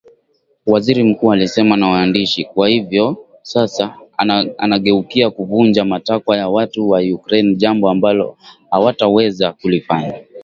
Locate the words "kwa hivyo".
2.45-3.25